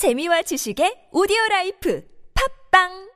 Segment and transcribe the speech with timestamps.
[0.00, 2.02] 재미와 지식의 오디오 라이프
[2.72, 3.10] 팟빵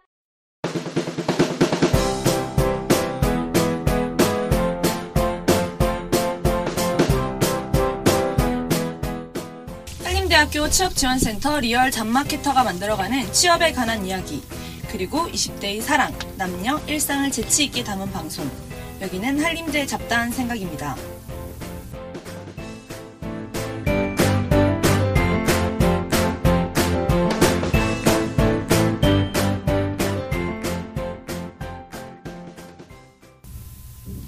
[10.04, 14.42] 한림대학교 취업지원센터 리얼 잡마케터가 만들어가는 취업에 관한 이야기
[14.90, 18.46] 그리고 20대의 사랑, 남녀, 일상을 재치 있게 담은 방송
[19.00, 21.13] 여기는 한림대 잡다한 생각입니다.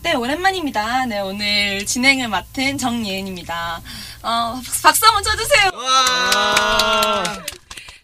[0.06, 1.06] 네, 오랜만입니다.
[1.06, 3.83] 네, 오늘 진행을 맡은 정예은입니다.
[4.23, 5.70] 어, 박수 한번 쳐주세요.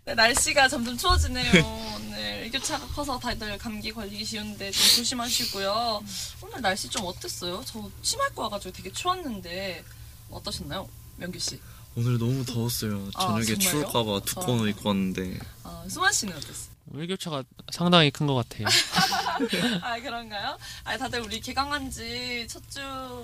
[0.07, 1.65] 네, 날씨가 점점 추워지네요.
[1.95, 6.03] 오늘 일교차가 커서 다들 감기 걸리기 쉬운데 좀 조심하시고요.
[6.41, 7.63] 오늘 날씨 좀 어땠어요?
[7.65, 9.85] 저 치마 입고 와가지고 되게 추웠는데
[10.33, 10.89] 어떠셨나요?
[11.19, 11.61] 명규 씨.
[11.95, 13.09] 오늘 너무 더웠어요.
[13.15, 13.59] 아, 저녁에 정말요?
[13.59, 16.73] 추울까봐 두꺼운 옷 입고 왔는데 어, 수만 씨는 어땠어요?
[16.95, 17.43] 일교차가
[17.73, 18.67] 상당히 큰 것 같아요.
[19.83, 20.59] 아 그런가요?
[20.85, 22.81] 아 다들 우리 개강한 지 첫 주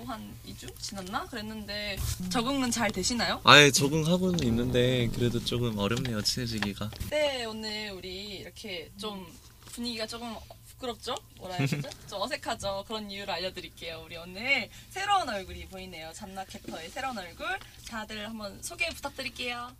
[0.06, 1.26] 한 2주 지났나?
[1.26, 1.98] 그랬는데
[2.30, 3.40] 적응은 잘 되시나요?
[3.44, 6.90] 아예 적응하고는 있는데 그래도 조금 어렵네요 친해지기가.
[7.10, 9.26] 네 오늘 우리 이렇게 좀
[9.72, 10.34] 분위기가 조금
[10.78, 11.14] 부끄럽죠?
[11.38, 11.88] 뭐라 해야 되죠?
[12.08, 12.84] 좀 어색하죠?
[12.86, 14.02] 그런 이유를 알려드릴게요.
[14.04, 16.12] 우리 오늘 새로운 얼굴이 보이네요.
[16.14, 17.46] 잠나캐터의 새로운 얼굴.
[17.88, 19.70] 다들 한번 소개 부탁드릴게요.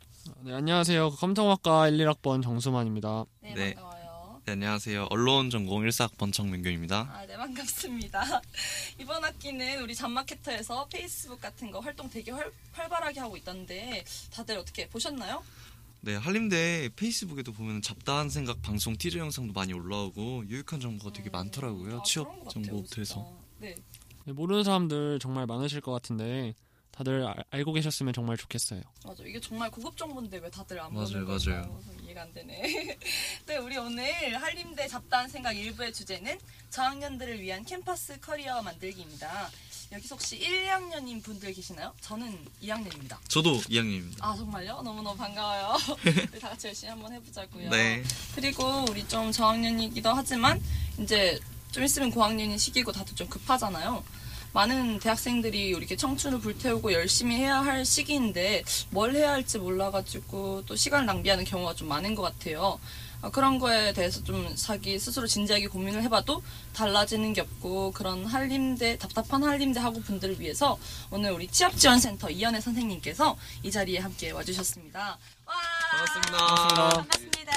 [0.41, 1.11] 네, 안녕하세요.
[1.11, 3.25] 컴퓨터학과 1, 1학번 정수만입니다.
[3.41, 3.75] 네, 네.
[3.75, 4.43] 반가워요.
[4.45, 5.07] 네, 안녕하세요.
[5.11, 7.09] 언론 전공 1사학번 정민규입니다.
[7.13, 8.43] 아, 네, 반갑습니다.
[8.99, 14.89] 이번 학기는 우리 잠마케터에서 페이스북 같은 거 활동 되게 활, 활발하게 하고 있던데 다들 어떻게
[14.89, 15.43] 보셨나요?
[16.01, 21.99] 네 한림대 페이스북에도 보면 잡다한 생각 방송 티저 영상도 많이 올라오고 유익한 정보가 되게 많더라고요.
[21.99, 23.15] 아, 취업 그런 것 같아요, 정보부터 해서.
[23.15, 23.49] 진짜.
[23.59, 23.75] 네.
[24.25, 26.55] 네, 모르는 사람들 정말 많으실 것 같은데
[26.93, 28.83] 다들 알- 알고 계셨으면 정말 좋겠어요.
[29.05, 29.23] 맞아.
[29.25, 31.81] 이게 정말 고급 정보인데 왜 다들 안 맞아요, 보는 맞아요.
[32.05, 32.97] 이해가 안 되네.
[33.47, 34.05] 네, 우리 오늘
[34.37, 36.39] 한림대 잡다한 생각 일부의 주제는
[36.71, 39.51] 저학년들을 위한 캠퍼스 커리어 만들기입니다.
[39.91, 41.93] 여기서 혹시 1, 2학년인 분들 계시나요?
[42.03, 43.17] 저는 2학년입니다.
[43.29, 44.17] 저도 2학년입니다.
[44.21, 44.83] 아 정말요?
[44.83, 45.77] 너무너무 반가워요.
[46.31, 47.71] 우리 다 같이 열심히 한번 해보자고요.
[47.71, 48.03] 네.
[48.35, 50.63] 그리고 우리 좀 저학년이기도 하지만
[50.99, 51.41] 이제
[51.73, 54.05] 좀 있으면 고학년인 시기고 다들 좀 급하잖아요.
[54.53, 61.07] 많은 대학생들이 이렇게 청춘을 불태우고 열심히 해야 할 시기인데 뭘 해야 할지 몰라가지고 또 시간을
[61.07, 62.79] 낭비하는 경우가 좀 많은 것 같아요.
[63.21, 66.43] 어, 그런 거에 대해서 좀 자기 스스로 진지하게 고민을 해봐도
[66.73, 70.79] 달라지는 게 없고 그런 한림대 답답한 한림대 학우 분들을 위해서
[71.11, 75.19] 오늘 우리 취업 지원 센터 이연혜 선생님께서 이 자리에 함께 와주셨습니다.
[75.47, 75.55] 와
[75.91, 76.89] 반갑습니다.
[76.89, 77.53] 반갑습니다.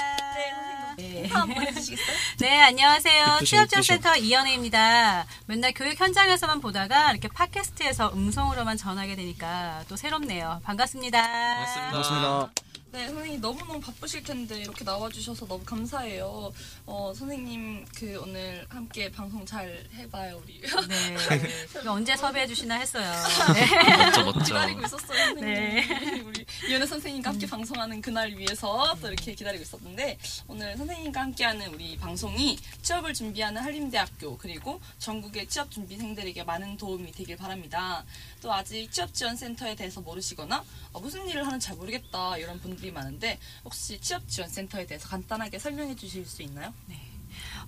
[0.96, 1.30] 네
[1.66, 2.16] 해주시겠어요?
[2.40, 3.40] 네, 안녕하세요.
[3.44, 5.26] 취업지원센터 이연혜입니다.
[5.46, 10.60] 맨날 교육 현장에서만 보다가 이렇게 팟캐스트에서 음성으로만 전하게 되니까 또 새롭네요.
[10.64, 11.22] 반갑습니다.
[11.22, 12.61] 반갑습니다.
[12.92, 16.52] 네, 선생님 너무너무 바쁘실 텐데 이렇게 나와주셔서 너무 감사해요.
[16.84, 20.60] 어, 선생님 그 오늘 함께 방송 잘 해봐요, 우리.
[20.60, 21.16] 네.
[21.80, 23.10] 이거 언제 섭외해 주시나 했어요.
[23.98, 24.40] 멋져 멋져.
[24.44, 25.40] 기다리고 있었어요, 선생님.
[25.40, 26.20] 네.
[26.20, 31.96] 우리 이현애 선생님과 함께 방송하는 그날 위해서 또 이렇게 기다리고 있었는데 오늘 선생님과 함께하는 우리
[31.96, 38.04] 방송이 취업을 준비하는 한림대학교 그리고 전국의 취업 준비생들에게 많은 도움이 되길 바랍니다.
[38.42, 42.90] 또 아직 취업 지원센터에 대해서 모르시거나 어, 무슨 일을 하는지 잘 모르겠다 이런 분들 이
[42.90, 46.72] 많은데 혹시 취업 지원 센터에 대해서 간단하게 설명해 주실 수 있나요?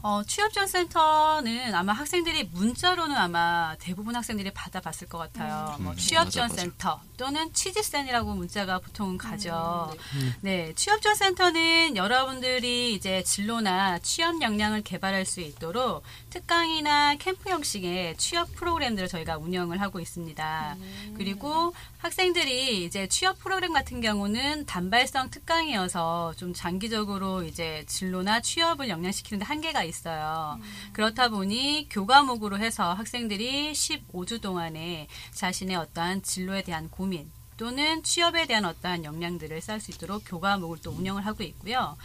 [0.02, 5.76] 어, 취업 지원센터는 아마 학생들이 문자로는 아마 대부분 학생들이 받아봤을 것 같아요.
[5.80, 9.94] 뭐 음, 취업 지원센터 또는 취직센이라고 문자가 보통 가죠.
[10.14, 18.16] 음, 네, 취업 지원센터는 여러분들이 이제 진로나 취업 역량을 개발할 수 있도록 특강이나 캠프 형식의
[18.16, 20.76] 취업 프로그램들을 저희가 운영을 하고 있습니다.
[21.16, 29.38] 그리고 학생들이 이제 취업 프로그램 같은 경우는 단발성 특강이어서 좀 장기적으로 이제 진로나 취업을 역량시키는
[29.38, 30.58] 데 한계가 있어요.
[30.92, 38.64] 그렇다 보니 교과목으로 해서 학생들이 15주 동안에 자신의 어떠한 진로에 대한 고민 또는 취업에 대한
[38.64, 41.96] 어떠한 역량들을 쌓을 수 있도록 교과목을 또 운영을 하고 있고요.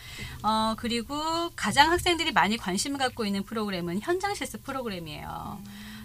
[0.43, 5.59] 어, 그리고 가장 학생들이 많이 관심을 갖고 있는 프로그램은 현장 실습 프로그램이에요.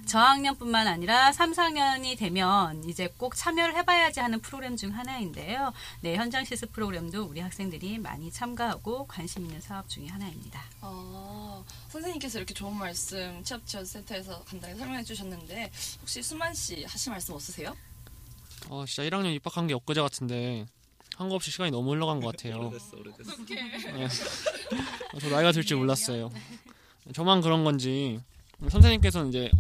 [0.06, 5.73] 저학년뿐만 아니라 3, 4학년이 되면 이제 꼭 참여를 해봐야지 하는 프로그램 중 하나인데요.
[6.01, 10.62] 네, 현장 실습 프로그램도 우리 학생들이 많이 참가하고 관심 있는 사업 중에 하나입니다.
[10.81, 15.71] 아, 선생님께서 이렇게 좋은 말씀 취업 지원 센터에서 간단히 설명해 주셨는데
[16.01, 17.75] 혹시 수만 씨 하실 말씀 없으세요?
[18.69, 20.67] 어, 진짜 1학년 입학한 게 엊그제 같은데
[21.17, 22.56] 한 거 없이 시간이 너무 흘러간 것 같아요.
[22.69, 23.33] 오래됐어 오래됐어.
[25.12, 26.31] 어, 저 나이가 들줄 몰랐어요.
[27.15, 28.21] 저만 그런 건지
[28.69, 29.51] 선생님께서는 이제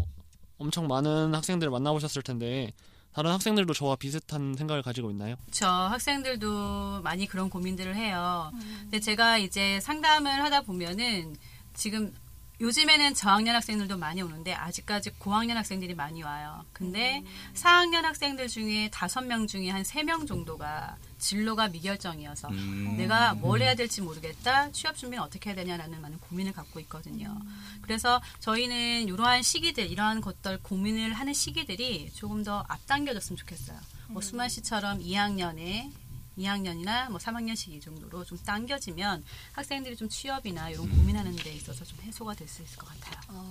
[0.64, 2.72] 엄청 많은 학생들을 만나보셨을 텐데
[3.12, 5.36] 다른 학생들도 저와 비슷한 생각을 가지고 있나요?
[5.50, 8.50] 저 학생들도 많이 그런 고민들을 해요.
[8.80, 11.36] 근데 제가 이제 상담을 하다 보면은
[11.74, 12.12] 지금
[12.60, 16.64] 요즘에는 저학년 학생들도 많이 오는데 아직까지 고학년 학생들이 많이 와요.
[16.72, 17.22] 근데
[17.54, 22.96] 4학년 학생들 중에 5명 중에 한 3명 정도가 진로가 미결정이어서 음.
[22.96, 24.70] 내가 뭘 해야 될지 모르겠다.
[24.72, 27.36] 취업 준비는 어떻게 해야 되냐라는 많은 고민을 갖고 있거든요.
[27.80, 33.78] 그래서 저희는 이러한 시기들, 이러한 것들 고민을 하는 시기들이 조금 더 앞당겨졌으면 좋겠어요.
[34.08, 35.90] 뭐 수만 씨처럼 2학년에
[36.38, 41.98] 2학년이나 뭐 3학년 시기 정도로 좀 당겨지면 학생들이 좀 취업이나 이런 고민하는 데 있어서 좀
[42.02, 43.44] 해소가 될 수 있을 것 같아요.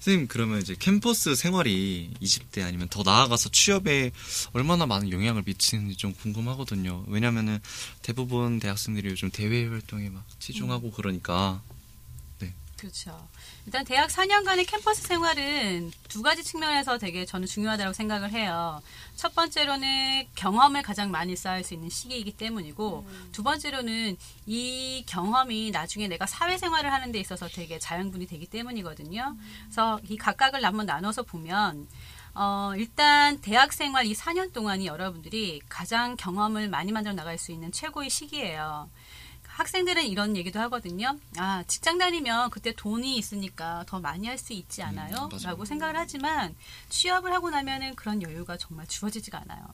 [0.00, 4.10] 선생님 그러면 이제 캠퍼스 생활이 20대 아니면 더 나아가서 취업에
[4.52, 7.04] 얼마나 많은 영향을 미치는지 좀 궁금하거든요.
[7.06, 7.60] 왜냐면은
[8.02, 11.62] 대부분 대학생들이 요즘 대외 활동에 막 치중하고 그러니까
[12.82, 13.16] 그렇죠.
[13.64, 18.82] 일단 대학 4년간의 캠퍼스 생활은 두 가지 측면에서 되게 저는 중요하다고 생각을 해요.
[19.14, 26.08] 첫 번째로는 경험을 가장 많이 쌓을 수 있는 시기이기 때문이고 두 번째로는 이 경험이 나중에
[26.08, 29.36] 내가 사회생활을 하는 데 있어서 되게 자양분이 되기 때문이거든요.
[29.66, 31.86] 그래서 이 각각을 한번 나눠서 보면
[32.34, 37.70] 어, 일단 대학 생활 이 4년 동안이 여러분들이 가장 경험을 많이 만들어 나갈 수 있는
[37.70, 38.90] 최고의 시기예요.
[39.62, 41.16] 학생들은 이런 얘기도 하거든요.
[41.36, 45.28] 아, 직장 다니면 그때 돈이 있으니까 더 많이 할 수 있지 않아요?
[45.32, 45.38] 음.
[45.44, 46.56] 라고 생각을 하지만
[46.88, 49.68] 취업을 하고 나면은 그런 여유가 정말 주어지지가 않아요.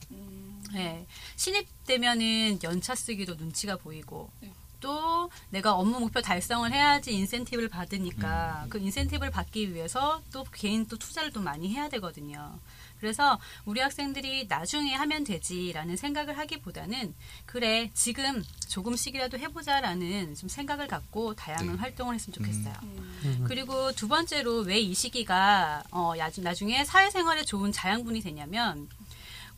[0.73, 1.07] 네.
[1.37, 4.53] 신입 되면은 연차 쓰기도 눈치가 보이고 네.
[4.79, 10.97] 또 내가 업무 목표 달성을 해야지 인센티브를 받으니까 그 인센티브를 받기 위해서 또 개인 또
[10.97, 12.57] 투자를 또 많이 해야 되거든요.
[12.99, 17.13] 그래서 우리 학생들이 나중에 하면 되지라는 생각을 하기보다는
[17.45, 21.73] 그래 지금 조금씩이라도 해보자라는 좀 생각을 갖고 다양한 네.
[21.75, 22.73] 활동을 했으면 좋겠어요.
[22.83, 23.45] 음.
[23.47, 28.87] 그리고 두 번째로 왜 이 시기가 어, 야- 나중에 사회생활에 좋은 자양분이 되냐면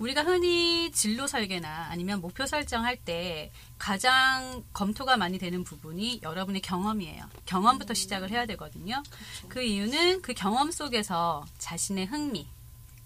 [0.02, 7.24] 우리가 흔히 진로 설계나 아니면 목표 설정할 때 가장 검토가 많이 되는 부분이 여러분의 경험이에요.
[7.46, 9.04] 경험부터 시작을 해야 되거든요.
[9.48, 12.48] 그 이유는 그 경험 속에서 자신의 흥미,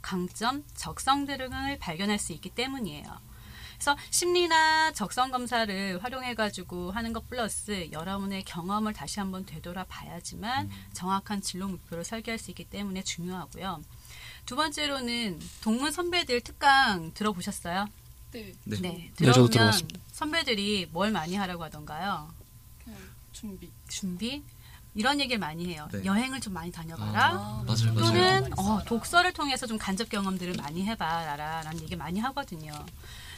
[0.02, 3.04] 강점, 적성 등을 발견할 수 있기 때문이에요.
[3.74, 10.72] 그래서 심리나 적성 검사를 활용해 가지고 하는 것 플러스 여러분의 경험을 다시 한번 되돌아 봐야지만
[10.94, 13.82] 정확한 진로 목표를 설계할 수 있기 때문에 중요하고요.
[14.46, 17.88] 두 번째로는 동문 선배들 특강 들어보셨어요?
[18.32, 18.78] 네, 네.
[18.82, 18.90] 네.
[18.90, 20.00] 네, 들어보면 저도 들어봤습니다.
[20.12, 22.32] 선배들이 뭘 많이 하라고 하던가요?
[23.32, 23.70] 준비.
[23.90, 24.44] 준비?
[24.94, 25.90] 이런 얘기를 많이 해요.
[25.92, 26.06] 네.
[26.06, 27.26] 여행을 좀 많이 다녀봐라.
[27.34, 28.00] 아, 맞아요, 맞아요.
[28.00, 32.72] 또는 어, 독서를 통해서 좀 간접 경험들을 많이 해봐라 라는 얘기 많이 하거든요.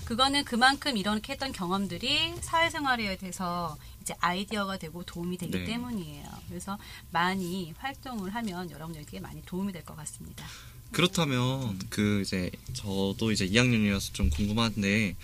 [0.06, 5.66] 그거는 그만큼 이렇게 했던 경험들이 사회생활에 대해서 이제 아이디어가 되고 도움이 되기 네.
[5.66, 6.26] 때문이에요.
[6.48, 6.78] 그래서
[7.12, 10.46] 많이 활동을 하면 여러분들에게 많이 도움이 될 것 같습니다.
[10.92, 15.16] 그렇다면 그 이제 저도 이제 2학년이라서 좀 궁금한데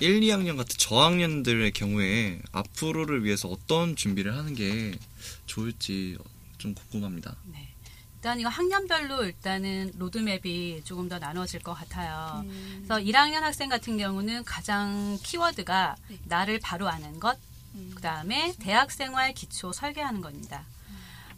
[0.00, 4.98] 1, 2학년 같은 저학년들의 경우에 앞으로를 위해서 어떤 준비를 하는 게
[5.46, 6.18] 좋을지
[6.58, 7.36] 좀 궁금합니다.
[7.44, 7.68] 네.
[8.16, 12.42] 일단 이거 학년별로 일단은 로드맵이 조금 더 나눠질 것 같아요.
[12.44, 12.84] 음.
[12.86, 16.18] 그래서 1학년 학생 같은 경우는 가장 키워드가 네.
[16.24, 17.36] 나를 바로 아는 것,
[17.74, 17.90] 음.
[17.94, 20.64] 그 다음에 대학생활 기초 설계하는 겁니다.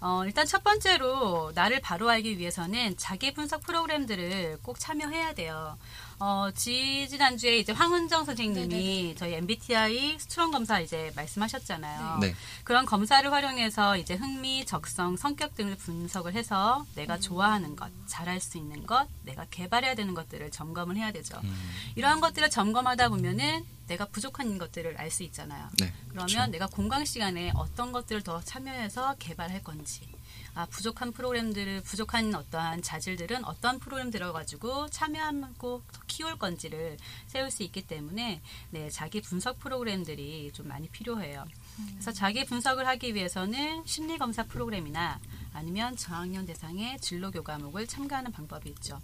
[0.07, 5.79] 어, 일단 첫 번째로 나를 바로 알기 위해서는 자기 분석 프로그램들을 꼭 참여해야 돼요.
[6.19, 9.15] 어, 지지난주에 이제 황은정 선생님이 네네네.
[9.15, 12.19] 저희 MBTI 스트롱 검사 이제 말씀하셨잖아요.
[12.21, 12.35] 네.
[12.65, 18.59] 그런 검사를 활용해서 이제 흥미, 적성, 성격 등을 분석을 해서 내가 좋아하는 것, 잘할 수
[18.59, 21.41] 있는 것, 내가 개발해야 되는 것들을 점검을 해야 되죠.
[21.43, 25.69] 음, 이러한 것들을 점검하다 보면은 내가 부족한 것들을 알 수 있잖아요.
[25.79, 25.93] 네.
[26.15, 26.51] 그러면 그렇죠.
[26.53, 30.09] 내가 공강 시간에 어떤 것들을 더 참여해서 개발할 건지,
[30.55, 37.65] 아 부족한 프로그램들을 부족한 어떠한 자질들은 어떤 프로그램 들어가지고 참여하고 더 키울 건지를 세울 수
[37.65, 38.41] 있기 때문에
[38.71, 41.45] 네 자기 분석 프로그램들이 좀 많이 필요해요.
[41.91, 45.19] 그래서 자기 분석을 하기 위해서는 심리 검사 프로그램이나
[45.55, 49.01] 아니면 저학년 대상의 진로 교 과목을 참가하는 방법이 있죠.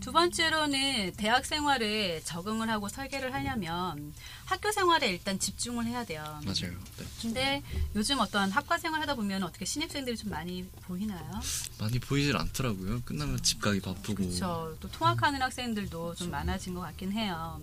[0.00, 4.12] 두 번째로는 대학 생활에 적응을 하고 설계를 하려면
[4.44, 6.22] 학교 생활에 일단 집중을 해야 돼요.
[6.44, 6.76] 맞아요.
[6.98, 7.04] 네.
[7.22, 7.62] 근데
[7.94, 11.30] 요즘 어떠한 학과 생활 하다 보면 어떻게 신입생들이 좀 많이 보이나요?
[11.78, 13.02] 많이 보이질 않더라고요.
[13.02, 14.16] 끝나면 집 가기 바쁘고.
[14.16, 14.76] 그렇죠.
[14.80, 17.60] 또 통학하는 학생들도 좀 많아진 것 같긴 해요.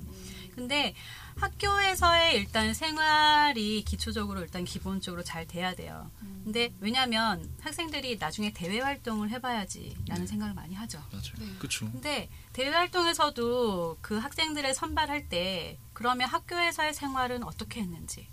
[0.58, 0.96] 근데
[1.36, 6.10] 학교에서의 일단 생활이 기초적으로 일단 기본적으로 잘 돼야 돼요.
[6.44, 10.26] 근데 왜냐하면 학생들이 나중에 대외 활동을 해봐야지라는 네.
[10.26, 10.98] 생각을 많이 하죠.
[11.12, 11.34] 맞아요.
[11.38, 11.58] 네.
[11.60, 11.92] 그렇죠.
[11.92, 18.28] 근데 대외 활동에서도 그 학생들을 선발할 때 그러면 학교에서의 생활은 어떻게 했는지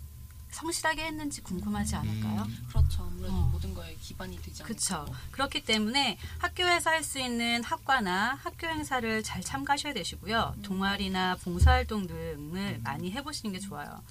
[0.55, 2.47] 성실하게 했는지 궁금하지 않을까요?
[2.69, 3.03] 그렇죠.
[3.03, 3.49] 아무래도 어.
[3.53, 4.65] 모든 거에 기반이 되지 않을까.
[4.65, 5.07] 그렇죠.
[5.33, 10.55] 그렇기 때문에 학교에서 할 수 있는 학과나 학교 행사를 잘 참가하셔야 되시고요.
[10.63, 14.03] 동아리나 봉사활동 등을 많이 해보시는 게 좋아요.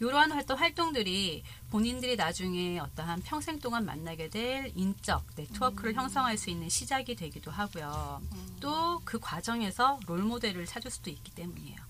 [0.00, 6.68] 이러한 활동 활동들이 본인들이 나중에 어떠한 평생 동안 만나게 될 인적 네트워크를 형성할 수 있는
[6.68, 8.20] 시작이 되기도 하고요.
[8.60, 11.89] 또 그 과정에서 롤 모델을 찾을 수도 있기 때문이에요.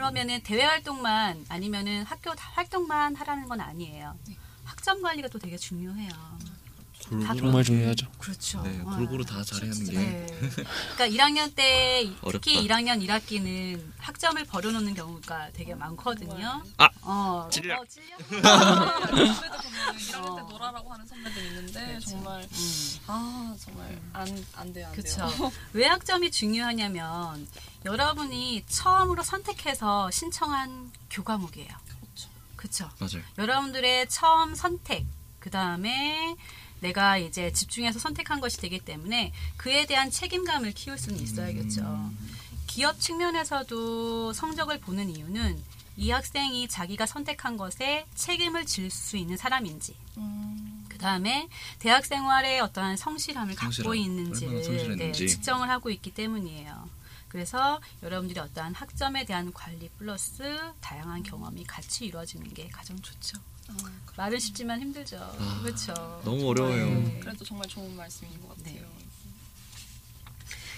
[0.00, 4.14] 그러면은 대외 활동만 아니면은 학교 다- 활동만 하라는 건 아니에요.
[4.62, 6.10] 학점 관리가 또 되게 중요해요.
[7.08, 8.06] 골고루 정말 중요하죠.
[8.18, 8.62] 그렇죠.
[8.62, 8.90] 네, 어.
[8.96, 10.26] 골고루 다 잘해야 하는 게 네.
[10.96, 12.74] 그러니까 1학년 때 특히 어렵다.
[12.74, 16.62] 1학년 1학기는 학점을 버려놓는 경우가 되게 많거든요.
[16.78, 16.88] 아!
[17.02, 17.76] 어, 찔려.
[17.80, 18.16] 어, 찔려?
[18.18, 22.98] 선배들 보면 1학년 때 놀아라고 하는 선배들 있는데 정말 음.
[23.06, 25.26] 아 정말 안 안 돼요 안 그렇죠.
[25.28, 25.52] 돼요.
[25.74, 27.46] 왜 학점이 중요하냐면
[27.84, 31.68] 여러분이 처음으로 선택해서 신청한 교과목이에요.
[32.00, 32.28] 그렇죠.
[32.56, 32.90] 그렇죠.
[32.98, 33.24] 맞아요.
[33.38, 35.06] 여러분들의 처음 선택,
[35.38, 36.34] 그 다음에
[36.80, 42.10] 내가 이제 집중해서 선택한 것이 되기 때문에 그에 대한 책임감을 키울 수는 있어야겠죠.
[42.66, 45.62] 기업 측면에서도 성적을 보는 이유는
[45.96, 52.60] 이 학생이 자기가 선택한 것에 책임을 질 수 있는 사람인지, 음, 그 다음에 대학 생활에
[52.60, 54.96] 어떠한 성실함을 갖고 성실함, 얼마나 있는지를.
[54.96, 56.88] 네, 측정을 하고 있기 때문이에요.
[57.36, 63.36] 그래서 여러분들이 어떠한 학점에 대한 관리 플러스 다양한 경험이 같이 이루어지는 게 가장 좋죠.
[63.68, 63.74] 아,
[64.16, 65.18] 말은 쉽지만 힘들죠.
[65.18, 65.92] 아, 그렇죠.
[66.24, 66.86] 너무 어려워요.
[66.86, 67.20] 네.
[67.20, 68.80] 그래도 정말 좋은 말씀인 것 같아요.
[68.80, 68.88] 네.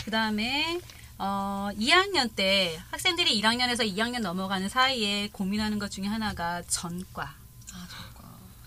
[0.05, 0.81] 그 다음에
[1.17, 7.37] 어, 2학년 때 학생들이 1학년에서 2학년 넘어가는 사이에 고민하는 것 중에 하나가 전과.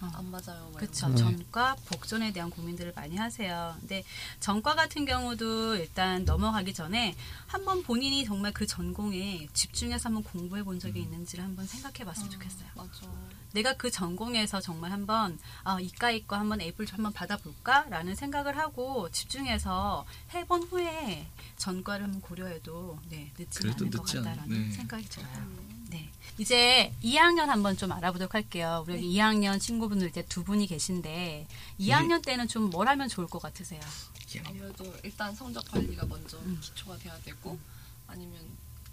[0.02, 0.12] 어.
[0.14, 0.70] 안 맞아요.
[0.72, 1.08] 막 그렇죠.
[1.10, 1.16] 네.
[1.16, 3.76] 전과 복전에 대한 고민들을 많이 하세요.
[3.80, 4.04] 근데
[4.40, 7.16] 전과 같은 경우도 일단 넘어가기 전에
[7.48, 12.34] 한번 본인이 정말 그 전공에 집중해서 한번 공부해 본 적이 있는지를 한번 생각해 봤으면 거.
[12.34, 12.68] 좋겠어요.
[12.76, 13.32] 아, 맞아.
[13.54, 19.10] 내가 그 전공에서 정말 한번 아, 이과 이과 한번 A를 좀 한번 받아볼까라는 생각을 하고
[19.12, 21.28] 집중해서 해본 후에
[21.58, 24.72] 전과를 한번 고려해도 네, 늦지 않을 것 같다라는 네.
[24.72, 25.71] 생각이 들어요.
[26.38, 28.84] 이제 2학년 한번 좀 알아보도록 할게요.
[28.88, 29.02] 우리 네.
[29.02, 31.48] 2학년 친구분들 이제 두 분이 계신데
[31.80, 33.82] 2학년 때는 좀 뭘 하면 좋을 것 같으세요?
[34.46, 36.58] 아무래도 일단 성적 관리가 먼저 음.
[36.62, 37.58] 기초가 돼야 되고
[38.08, 38.40] 아니면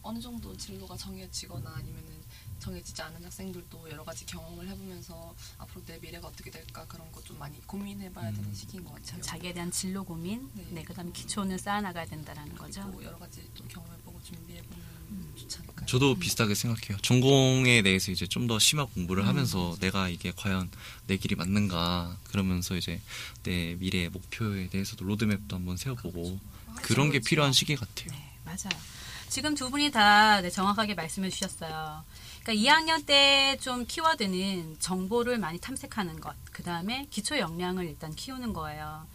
[0.02, 2.17] 어느 정도 진로가 정해지거나 아니면은
[2.58, 7.38] 정해지지 않은 학생들도 여러 가지 경험을 해보면서 앞으로 내 미래가 어떻게 될까 그런 거 좀
[7.38, 9.20] 많이 고민해봐야 되는 시기인 것 같아요.
[9.20, 10.82] 자기에 대한 진로 고민, 네, 네.
[10.82, 12.80] 그다음에 기초는 쌓아나가야 된다라는 거죠.
[13.02, 14.78] 여러 가지 또 경험해보고 준비해보면
[15.10, 15.32] 음.
[15.36, 15.86] 좋지 않을까요?
[15.86, 16.96] 저도 비슷하게 생각해요.
[17.02, 19.28] 전공에 대해서 이제 좀 더 심화 공부를 음.
[19.28, 20.70] 하면서 내가 이게 과연
[21.06, 22.98] 내 길이 맞는가 그러면서 이제
[23.42, 26.40] 내 미래 목표에 대해서도 로드맵도 한번 세워보고
[26.76, 27.28] 그런게 그렇죠.
[27.28, 28.08] 필요한 시기 같아요.
[28.10, 28.70] 네, 맞아요.
[29.28, 32.02] 지금 두 분이 다 네, 정확하게 말씀해 주셨어요.
[32.48, 38.52] 그러니까 2학년 때 좀 키워드는 정보를 많이 탐색하는 것, 그 다음에 기초 역량을 일단 키우는
[38.54, 39.06] 거예요.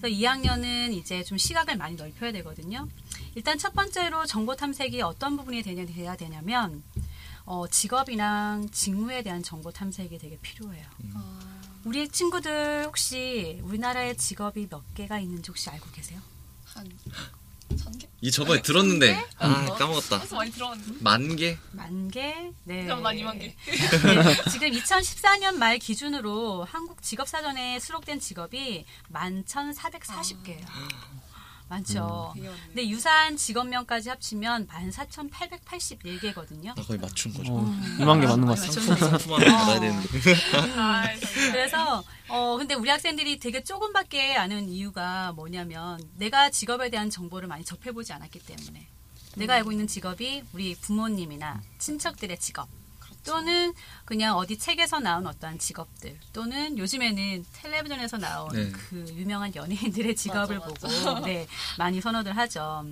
[0.00, 2.88] 그래서 2학년은 이제 좀 시각을 많이 넓혀야 되거든요.
[3.34, 6.82] 일단 첫 번째로 정보 탐색이 어떤 부분이 되냐, 돼야 되냐면,
[7.44, 10.86] 어, 직업이랑 직무에 대한 정보 탐색이 되게 필요해요.
[11.14, 16.20] 아, 우리 친구들 혹시 우리나라에 직업이 몇 개가 있는지 혹시 알고 계세요?
[16.64, 16.86] 한
[17.76, 18.07] 천 개?
[18.20, 19.74] 이 저번에 들었는데 아 어?
[19.76, 20.18] 까먹었다.
[20.18, 20.98] 그래서 많이 들어봤는데.
[21.00, 21.56] 만 개?
[21.72, 22.50] 만 개?
[22.64, 22.84] 네.
[22.84, 23.54] 그럼 난 이만 개.
[23.64, 30.66] 네, 지금 2014년 말 기준으로 한국 직업사전에 수록된 직업이 11,440개예요.
[31.68, 32.32] 많죠.
[32.34, 32.52] 많네요.
[32.68, 36.74] 근데 유사한 직업명까지 합치면 14,881개거든요.
[36.74, 37.52] 나 거의 맞춘 거죠.
[37.54, 38.56] 어, 이만 개 맞는 것.
[38.56, 40.08] 상품 하나 받아야 되는데.
[40.76, 41.04] 아.
[41.52, 47.64] 그래서 어 근데 우리 학생들이 되게 조금밖에 아는 이유가 뭐냐면 내가 직업에 대한 정보를 많이
[47.64, 48.86] 접해보지 않았기 때문에
[49.36, 52.68] 내가 알고 있는 직업이 우리 부모님이나 친척들의 직업
[53.24, 53.72] 또는
[54.04, 58.70] 그냥 어디 책에서 나온 어떠한 직업들 또는 요즘에는 텔레비전에서 나온 네.
[58.70, 61.46] 그 유명한 연예인들의 직업을 맞아, 보고 네
[61.76, 62.84] 많이 선호들 하죠.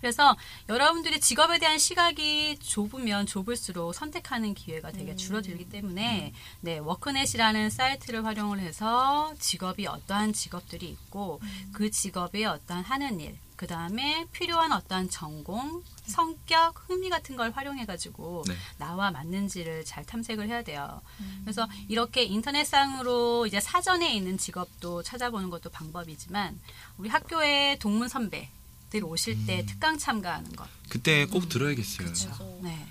[0.00, 0.36] 그래서
[0.68, 8.60] 여러분들이 직업에 대한 시각이 좁으면 좁을수록 선택하는 기회가 되게 줄어들기 때문에 네 워크넷이라는 사이트를 활용을
[8.60, 11.40] 해서 직업이 어떠한 직업들이 있고
[11.72, 18.44] 그 직업에 어떠한 하는 일, 그 다음에 필요한 어떠한 전공, 성격, 흥미 같은 걸 활용해가지고
[18.46, 18.54] 네.
[18.78, 21.02] 나와 맞는지를 잘 탐색을 해야 돼요.
[21.42, 26.58] 그래서 이렇게 인터넷상으로 이제 사전에 있는 직업도 찾아보는 것도 방법이지만
[26.98, 28.48] 우리 학교에 동문 선배
[28.90, 30.68] 들 오실 때 특강 참가하는 것.
[30.88, 32.06] 그때 꼭 들어야겠어요.
[32.06, 32.60] 그렇죠.
[32.62, 32.86] 네.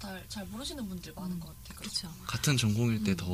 [0.00, 1.78] 잘, 잘 모르시는 분들 많은 것 같아요.
[1.78, 2.12] 그렇죠.
[2.26, 3.24] 같은 전공일 때 더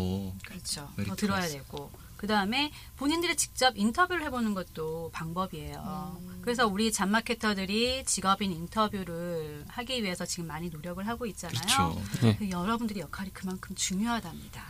[0.44, 0.88] 그렇죠.
[1.06, 1.48] 더 들어야.
[1.48, 1.90] 되고.
[2.22, 6.20] 그 다음에 본인들이 직접 인터뷰를 해보는 것도 방법이에요.
[6.42, 12.00] 그래서 우리 잡마케터들이 직업인 인터뷰를 하기 위해서 지금 많이 노력을 하고 있잖아요.
[12.20, 12.36] 그렇죠.
[12.38, 14.62] 그 여러분들의 역할이 그만큼 중요하답니다.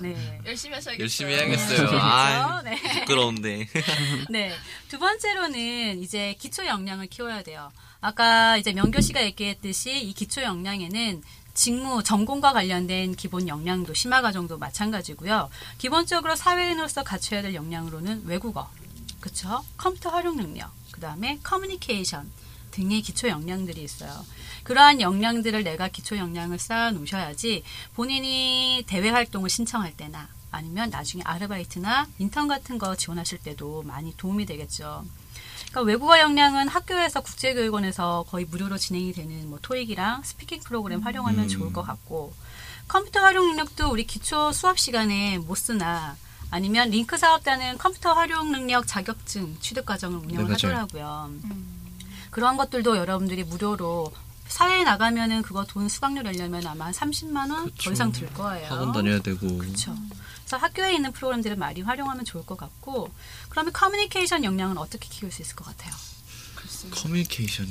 [0.00, 0.40] 네.
[0.46, 1.02] 열심히 하셔야겠어요.
[1.02, 1.76] 열심히 해야겠어요.
[1.76, 1.98] 그렇죠?
[2.00, 2.80] 아, 네.
[3.00, 3.68] 부끄러운데.
[4.30, 4.54] 네.
[4.88, 7.70] 두 번째로는 이제 기초 역량을 키워야 돼요.
[8.00, 11.22] 아까 이제 명교 씨가 얘기했듯이 이 기초 역량에는
[11.56, 15.48] 직무, 전공과 관련된 기본 역량도 심화 과정도 마찬가지고요.
[15.78, 18.68] 기본적으로 사회인으로서 갖춰야 될 역량으로는 외국어,
[19.20, 19.64] 그쵸?
[19.78, 22.30] 컴퓨터 활용 능력, 그 다음에 커뮤니케이션
[22.72, 24.12] 등의 기초 역량들이 있어요.
[24.64, 32.06] 그러한 역량들을 내가 기초 역량을 쌓아 놓으셔야지 본인이 대외 활동을 신청할 때나 아니면 나중에 아르바이트나
[32.18, 35.06] 인턴 같은 거 지원하실 때도 많이 도움이 되겠죠.
[35.76, 41.48] 그러니까 외국어 역량은 학교에서 국제교육원에서 거의 무료로 진행이 되는 뭐 토익이랑 speaking 프로그램 활용하면 음.
[41.48, 42.32] 좋을 것 같고
[42.88, 46.16] 컴퓨터 활용 능력도 우리 기초 수업 시간에 MOS나
[46.50, 50.52] 아니면 LINC 사업단은 컴퓨터 활용 능력 자격증 취득 과정을 운영을 네.
[50.52, 51.30] 하더라고요.
[52.30, 54.12] 그런 것들도 여러분들이 무료로
[54.48, 57.92] 사회에 나가면은 그거 돈 수강료 내려면 아마 한 30만 원 더.
[57.92, 58.68] 이상 들 거예요.
[58.68, 59.58] 학원 다녀야 되고.
[59.58, 59.94] 그렇죠.
[60.40, 63.10] 그래서 학교에 있는 프로그램들을 많이 활용하면 좋을 것 같고
[63.48, 65.92] 그러면 커뮤니케이션 역량은 어떻게 키울 수 있을 것 같아요?
[66.90, 67.66] 커뮤니케이션.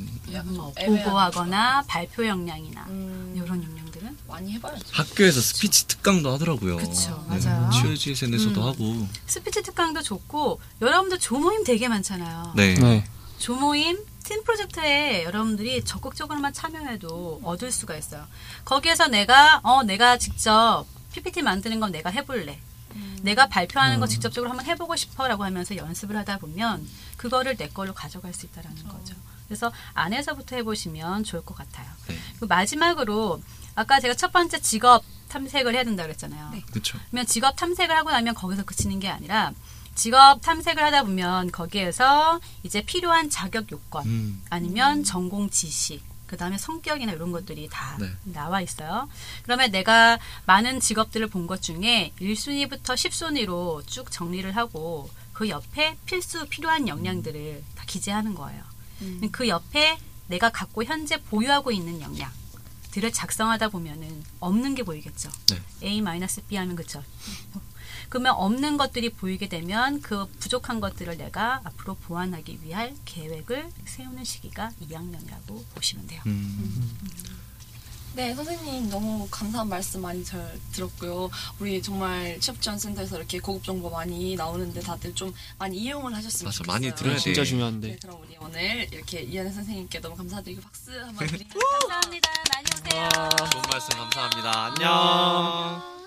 [0.46, 4.84] 뭐 보고하거나 발표 역량이나 음, 이런 역량들은 많이 해봐야죠.
[4.92, 6.78] 학교에서 스피치 특강도 하더라고요.
[6.78, 7.40] 그쵸, 네.
[7.40, 7.70] 맞아요.
[7.72, 8.68] 취업지원센터에서도 음.
[8.68, 9.08] 하고.
[9.28, 12.54] 스피치 특강도 좋고 여러분들 조모임 되게 많잖아요.
[12.56, 12.74] 네.
[12.76, 13.06] 네.
[13.38, 18.26] 조모임 팀 프로젝트에 여러분들이 적극적으로만 참여해도 얻을 수가 있어요.
[18.66, 22.60] 거기에서 내가 어 내가 직접 PPT 만드는 건 내가 해볼래.
[23.22, 28.34] 내가 발표하는 거 직접적으로 한번 해보고 싶어라고 하면서 연습을 하다 보면 그거를 내 걸로 가져갈
[28.34, 29.16] 수 있다라는 거죠.
[29.48, 31.88] 그래서 안에서부터 해보시면 좋을 것 같아요.
[32.08, 32.18] 네.
[32.32, 33.42] 그리고 마지막으로
[33.76, 36.52] 아까 제가 첫 번째 직업 탐색을 해야 된다 그랬잖아요.
[36.72, 36.98] 그렇죠.
[37.10, 39.52] 그러면 직업 탐색을 하고 나면 거기서 그치는 게 아니라
[39.96, 44.44] 직업 탐색을 하다 보면 거기에서 이제 필요한 자격 요건 음.
[44.50, 48.10] 아니면 전공 지식 그 다음에 성격이나 이런 것들이 다 네.
[48.24, 49.08] 나와 있어요.
[49.44, 56.48] 그러면 내가 많은 직업들을 본 것 중에 1순위부터 10순위로 쭉 정리를 하고 그 옆에 필수
[56.48, 58.64] 필요한 역량들을 다 기재하는 거예요.
[59.32, 59.98] 그 옆에
[60.28, 62.32] 내가 갖고 현재 보유하고 있는 역량
[62.92, 65.30] 들을 작성하다 보면은 없는 게 보이겠죠.
[65.50, 65.62] 네.
[65.84, 67.04] A-B 하면 그쵸.
[68.10, 74.72] 그러면 없는 것들이 보이게 되면 그 부족한 것들을 내가 앞으로 보완하기 위할 계획을 세우는 시기가
[74.82, 76.22] 2학년이라고 보시면 돼요.
[76.26, 76.98] 음.
[78.14, 81.30] 네, 선생님 너무 감사한 말씀 많이 잘 들었고요.
[81.60, 86.48] 우리 정말 취업 지원 센터에서 이렇게 고급 정보 많이 나오는데 다들 좀 많이 이용을 하셨으면
[86.48, 86.74] 맞아, 좋겠어요.
[86.74, 87.46] 많이 들어야 진짜 돼.
[87.50, 87.88] 중요한데.
[87.90, 91.50] 네, 그럼 우리 오늘 이렇게 이한혜 선생님께 너무 감사드리고 박수 한번 드리면
[91.82, 92.30] 감사합니다.
[92.54, 93.10] 많이 오세요.
[93.52, 94.66] 좋은 말씀 감사합니다.
[94.68, 96.05] 안녕.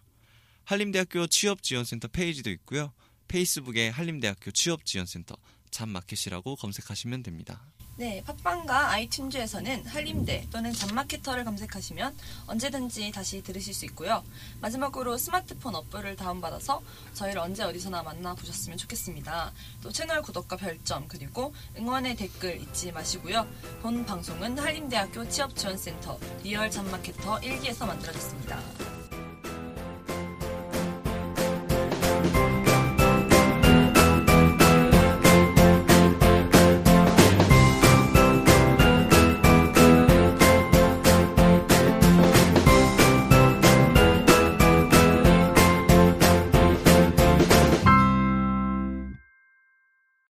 [0.64, 2.94] 한림대학교 취업지원센터 페이지도 있고요.
[3.28, 5.36] 페이스북에 한림대학교 취업지원센터
[5.72, 7.62] 잡마켓이라고 검색하시면 됩니다.
[7.98, 12.16] 네, 팟빵과 아이튠즈에서는 한림대 또는 잡마케터를 검색하시면
[12.48, 14.24] 언제든지 다시 들으실 수 있고요.
[14.60, 16.82] 마지막으로 스마트폰 어플을 다운받아서
[17.14, 19.52] 저희를 언제 어디서나 만나보셨으면 좋겠습니다.
[19.84, 23.48] 또 채널 구독과 별점 그리고 응원의 댓글 잊지 마시고요.
[23.82, 29.01] 본 방송은 한림대학교 취업지원센터 리얼 잡마케터 1기에서 만들어졌습니다.